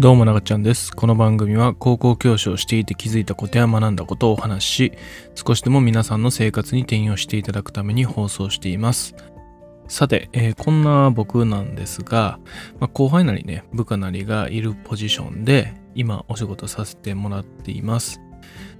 [0.00, 0.96] どうもなちゃんです。
[0.96, 4.92] この番組は高校教師をしていて気づいたことや学んだことをお話しし、
[5.34, 9.14] 少しでも皆さんの生活に転用していただくために放送しています。
[9.88, 12.38] さて、えーこんな僕なんですが、
[12.78, 18.22] まあ、後輩なりね、部下なりがいるポジションで、今お仕事させてもらっています。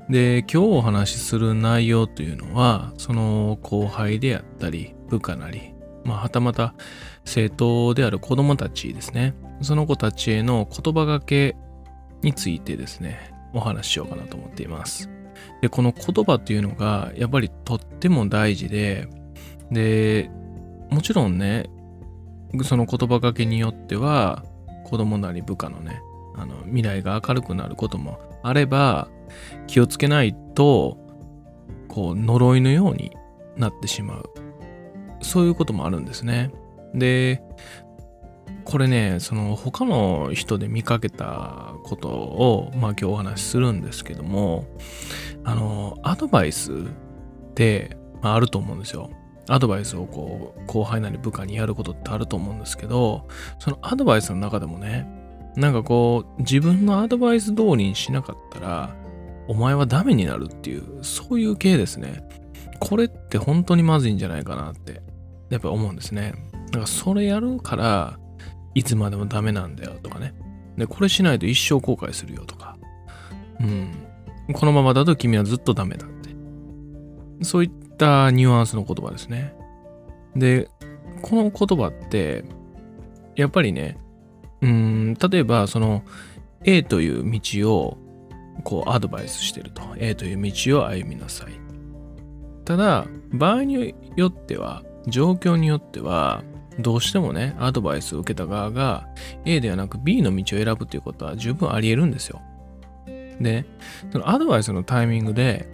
[0.08, 5.74] で、今日お話しする内容というのは、その後輩であったり、部下なり、
[6.04, 6.74] まあ、はたまた
[7.24, 9.34] 生徒である子供たちですね。
[9.60, 11.56] その子たちへの言葉がけ
[12.22, 15.10] についてですね、お話ししようかなと思っています。
[15.60, 19.08] で、この言葉っていうのが、やっぱりとっても大事で、
[19.70, 20.30] で、
[20.90, 21.66] もちろんね、
[22.64, 24.44] その言葉がけによっては、
[24.84, 26.00] 子供なり部下のね、
[26.36, 29.08] あの未来が明るくなることもあれば、
[29.66, 30.98] 気をつけないと、
[31.88, 33.16] こう、呪いのように
[33.56, 34.30] なってしまう。
[35.20, 36.50] そういうこともあるんですね。
[36.94, 37.42] で、
[38.64, 44.64] これね、その他の人で見かけたことを、まあ今日お話しするんですけども、
[45.44, 46.76] あの、アドバイスっ
[47.54, 49.10] て、まあ、あると思うんですよ。
[49.48, 53.26] アドバイスをこう、後輩なり部下にやることってあると思うんですけど、
[53.58, 55.08] そのアドバイスの中でもね、
[55.56, 58.94] なんかこう、自分のアドバイス通りにしなかったら、
[59.48, 62.22] お前はダメになるっていう、そういう系ですね。
[62.78, 65.02] これって本当にまずいんじゃないかなって、
[65.50, 66.34] やっぱ思うんですね。
[66.66, 68.18] だからそれやるから、
[68.74, 70.34] いつまでもダメなんだよとかね。
[70.76, 72.76] で、これしないと一生後悔するよとか。
[73.60, 73.92] うん。
[74.52, 76.30] このままだと君はずっとダメだって。
[77.42, 79.54] そういったニュアンスの言葉ですね。
[80.36, 80.68] で、
[81.22, 82.44] この言葉って、
[83.36, 83.98] やっぱりね、
[84.62, 86.02] うん、例えばその
[86.64, 87.98] A という道を
[88.62, 89.82] こうアドバイスしてると。
[89.96, 91.52] A という道を歩みなさい。
[92.64, 96.42] ただ、場合によっては、状況によっては、
[96.78, 99.06] どうしてもね、アドバイスを受けた側が
[99.44, 102.40] A ではなく B の道を選ぶということは十分あり得るんですよ。
[103.40, 103.64] で、
[104.12, 105.68] そのアドバイスのタイミングで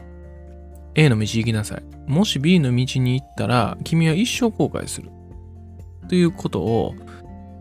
[0.94, 1.82] A の道行きなさい。
[2.06, 5.10] もし B の道に行ったら君は一生後悔する。
[6.08, 6.94] ということを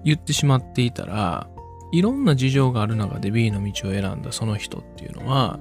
[0.04, 1.48] 言ってしまっていたら、
[1.92, 5.60] いろんな事情がある中で B の道を選んだその人っていうのは、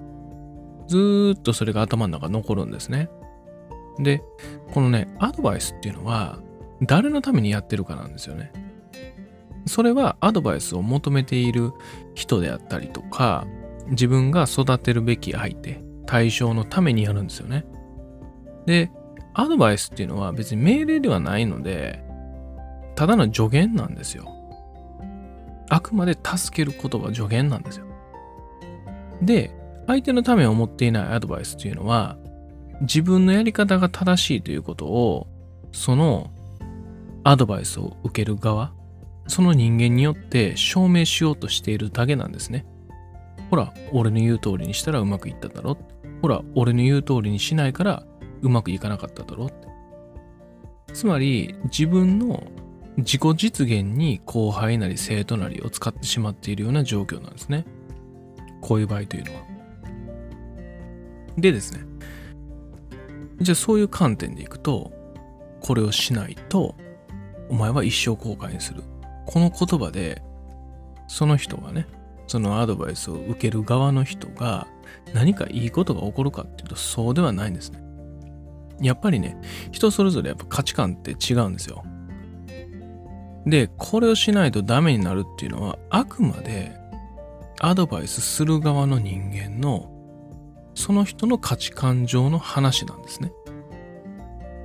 [0.87, 3.09] ずっとそれが頭の中残るんですね。
[3.99, 4.23] で、
[4.73, 6.39] このね、アドバイスっていうのは、
[6.83, 8.53] 誰のためにやってるかなんですよね。
[9.67, 11.73] それはアドバイスを求めている
[12.15, 13.47] 人であったりとか、
[13.91, 17.65] 自分が育てるべき相手、対象のためにやるんですよね。
[18.67, 18.91] で、
[19.33, 22.03] アドバイスっていうのは別に命令ではないので、
[22.95, 24.29] ただの助言なんですよ。
[25.69, 27.87] あくまで助けることは助言なんですよ。
[29.23, 29.51] で、
[29.87, 32.17] 相手のためを思っていないアドバイスっていうのは、
[32.83, 35.27] 自分のやり方が正しいということを、
[35.73, 36.31] その
[37.25, 38.73] アドバイスを受ける側、
[39.27, 42.67] その人間によって証明しようとしているだけなんですね。
[43.51, 45.79] ほら、俺の言う通りにしたらうまくいっただろ。
[46.23, 48.05] ほら、俺の言う通りにしないから
[48.43, 49.51] うまくいかなかっただろ。
[50.93, 52.45] つまり、自分の
[52.97, 57.65] 自己実現に後輩なり生徒なりを使ってしまっているような状況なんですね。
[58.61, 59.43] こういう場合というのは。
[61.37, 61.81] でですね。
[63.41, 64.93] じゃあそういう観点でいくと、
[65.61, 66.75] これをしないと、
[67.49, 68.83] お前は一生後悔にする。
[69.27, 70.23] この言葉で、
[71.09, 71.87] その人がね、
[72.27, 74.67] そのアドバイスを受ける側の人が
[75.13, 77.83] 何かいいことが起こるかっていうとそうではないんですね。
[78.81, 79.37] やっぱりね、
[79.71, 81.85] 人それぞれやっぱ価値観って違うんですよ。
[83.47, 86.73] で、これをしないとダメになるっていうのはあくまで
[87.61, 89.91] アドバイスする側の人間の
[90.75, 93.33] その人の価値観上の話なんですね。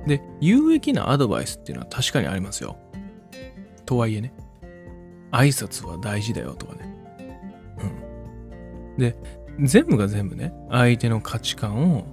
[0.06, 2.76] で、有益なアドバイスっていうのは確かにありますよ。
[3.86, 4.32] とはいえね、
[5.30, 6.94] 挨拶は大事だよとかね。
[7.78, 8.96] うん。
[8.96, 9.16] で、
[9.60, 12.06] 全部が全部ね、相手の価値観を、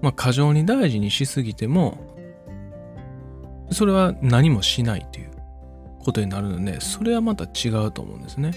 [0.00, 1.98] まあ、過剰に大事にしすぎても、
[3.70, 5.30] それは何もしないという
[6.00, 8.52] ことになるので、それはまた違うと思うんですね。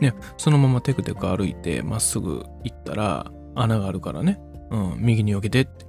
[0.00, 5.86] ね、そのままテクテク歩いてまっすぐ行ったら穴があるからね、うん、右に避けてって。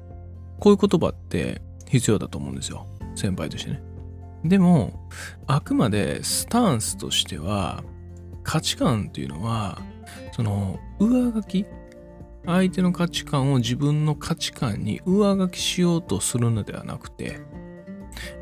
[0.59, 2.85] こういう言葉って必要だと思うんですよ。
[3.15, 3.81] 先輩としてね。
[4.45, 5.09] でも、
[5.47, 7.83] あくまでスタンスとしては、
[8.43, 9.79] 価値観っていうのは、
[10.33, 11.65] その、上書き？
[12.45, 17.39] 相手の価値観を自分の価値観に上書きしようとするのではなくて、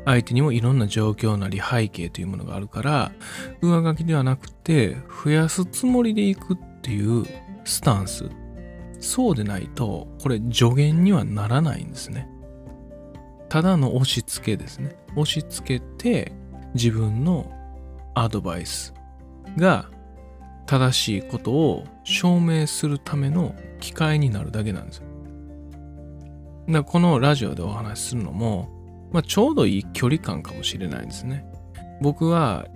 [0.04, 3.12] 相手にもいろんな状況なり背景というものがあるから、
[3.60, 7.26] 上書きではなくて、増やすつもりでいくっていう
[7.64, 8.30] スタンス。
[9.00, 12.28] そうでないと、これ助言にはならないんですね。
[13.48, 14.96] ただの押し付けですね。
[15.16, 16.32] 押し付けて、
[16.74, 17.50] 自分の
[18.14, 18.94] アドバイス
[19.56, 19.90] が
[20.66, 25.04] 正しいことを証明するための機会になるだけなんですよ。
[26.68, 28.68] だからこのラジオでお話しするのも、
[29.12, 31.44] まあ、ちょうどいい距離感かもしれないですね。
[32.00, 32.66] 僕は、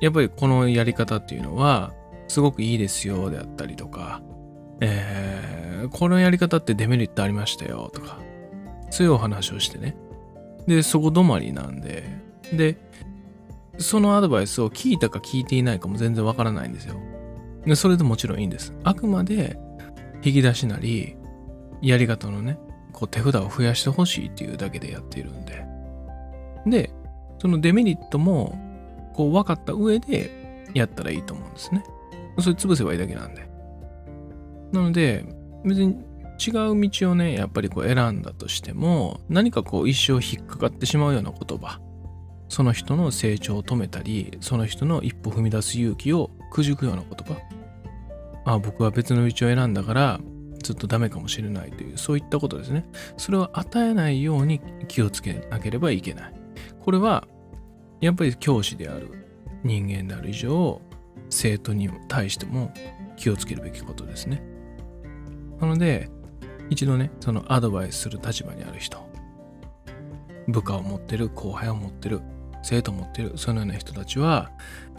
[0.00, 1.92] やっぱりこのやり方っていうのは、
[2.28, 4.22] すごくいいですよであったりとか、
[4.80, 8.18] えー、このやり方ってデメリットありましたよとか、
[8.90, 9.96] そういうお話をしてね。
[10.66, 12.04] で、そこ止まりなんで、
[12.52, 12.76] で、
[13.78, 16.96] そのアドバイスを聞いたか聞いていないかも全然わからないんですよ。
[17.64, 18.74] で、それでもちろんいいんです。
[18.84, 19.58] あくまで
[20.24, 21.16] 引き出しなり、
[21.80, 22.58] やり方のね、
[22.92, 25.64] こう手札を増やしてほしいっていうだけでやっているんで。
[26.66, 26.90] で、
[27.38, 28.58] そのデメリットも、
[29.14, 31.84] こう分かった上でやったらいいと思うんですね。
[32.40, 33.47] それ潰せばいいだけなんで。
[34.72, 35.24] なので、
[35.64, 35.96] 別に
[36.38, 41.80] 違う道をね、やっぱりこう選んだとしても、何かこう一生引っかかってしまうような言葉、
[42.48, 47.40] その人の成長を止めたり、その人の一歩踏み出す勇気をくじくような言葉。
[48.44, 50.20] ああ、僕は別の道を選んだから、
[50.62, 52.88] ずっとダメかもしれないという、そういったことですね。
[53.16, 56.34] それを与えないように気をつけなければいけない。
[56.80, 57.26] これは、
[58.00, 59.10] やっぱり教師である
[59.64, 60.80] 人間である以上、
[61.30, 62.72] 生徒に対しても
[63.16, 64.42] 気をつけるべきことですね。
[65.60, 66.08] なので、
[66.70, 68.98] 一度ね、そのアドバイスする立場にある人、
[70.48, 72.20] 部下を持ってる、後輩を持ってる、
[72.62, 74.50] 生徒を持ってる、そのような人たちは、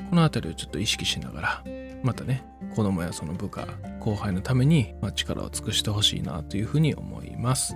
[0.10, 1.64] このあたりをちょっと意識しながら、
[2.04, 2.44] またね、
[2.76, 3.68] 子供やその部下、
[4.00, 7.76] 後輩のために、ま力を尽くしてほしいなというふうに思います。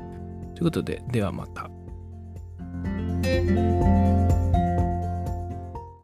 [0.56, 1.70] ということで、ではまた。